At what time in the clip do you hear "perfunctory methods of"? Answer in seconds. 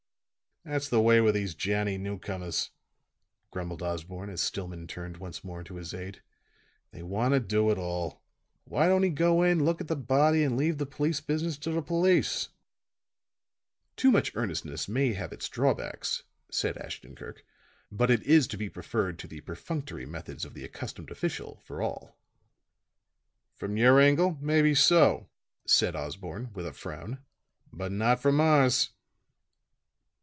19.41-20.53